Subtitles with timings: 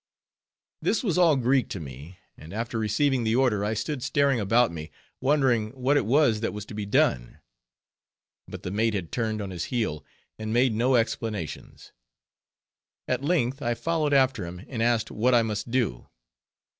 [0.81, 4.71] This was all Greek to me, and after receiving the order, I stood staring about
[4.71, 4.89] me,
[5.19, 7.37] wondering what it was that was to be done.
[8.47, 10.03] But the mate had turned on his heel,
[10.39, 11.91] and made no explanations.
[13.07, 16.09] At length I followed after him, and asked what I must do.